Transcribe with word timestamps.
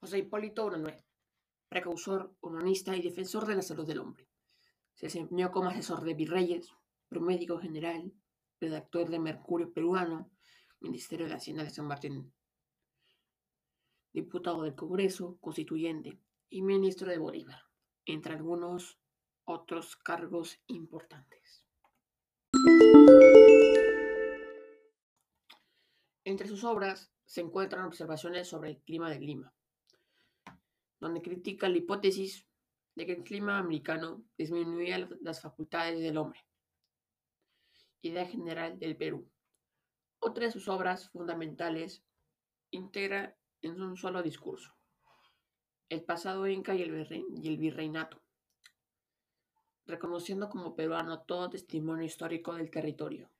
José 0.00 0.18
Hipólito 0.18 0.64
Unanue, 0.64 1.04
precursor, 1.68 2.32
humanista 2.40 2.96
y 2.96 3.02
defensor 3.02 3.46
de 3.46 3.56
la 3.56 3.62
salud 3.62 3.84
del 3.84 3.98
hombre. 3.98 4.28
Se 4.94 5.06
desempeñó 5.06 5.50
como 5.50 5.70
asesor 5.70 6.04
de 6.04 6.14
virreyes, 6.14 6.70
promédico 7.08 7.58
general, 7.58 8.12
redactor 8.60 9.10
de 9.10 9.18
Mercurio 9.18 9.72
Peruano, 9.72 10.30
Ministerio 10.80 11.26
de 11.26 11.34
Hacienda 11.34 11.64
de 11.64 11.70
San 11.70 11.86
Martín, 11.86 12.32
diputado 14.12 14.62
del 14.62 14.76
Congreso 14.76 15.36
Constituyente 15.40 16.20
y 16.48 16.62
ministro 16.62 17.10
de 17.10 17.18
Bolívar, 17.18 17.60
entre 18.06 18.34
algunos 18.34 19.00
otros 19.44 19.96
cargos 19.96 20.60
importantes. 20.68 21.64
Entre 26.24 26.46
sus 26.46 26.62
obras 26.62 27.10
se 27.24 27.40
encuentran 27.40 27.84
observaciones 27.84 28.48
sobre 28.48 28.70
el 28.70 28.82
clima 28.82 29.10
de 29.10 29.18
Lima, 29.18 29.52
donde 31.00 31.22
critica 31.22 31.68
la 31.68 31.78
hipótesis 31.78 32.46
de 32.94 33.06
que 33.06 33.12
el 33.12 33.24
clima 33.24 33.58
americano 33.58 34.24
disminuía 34.36 35.08
las 35.20 35.40
facultades 35.40 36.00
del 36.00 36.18
hombre, 36.18 36.44
idea 38.02 38.26
general 38.26 38.78
del 38.78 38.96
Perú. 38.96 39.30
Otra 40.20 40.46
de 40.46 40.52
sus 40.52 40.68
obras 40.68 41.10
fundamentales 41.10 42.02
integra 42.70 43.36
en 43.62 43.80
un 43.80 43.96
solo 43.96 44.22
discurso 44.22 44.78
el 45.88 46.02
pasado 46.02 46.46
inca 46.46 46.74
y 46.74 46.82
el, 46.82 47.56
virreinato, 47.56 48.20
reconociendo 49.86 50.50
como 50.50 50.76
peruano 50.76 51.22
todo 51.22 51.48
testimonio 51.48 52.04
histórico 52.04 52.54
del 52.54 52.70
territorio. 52.70 53.30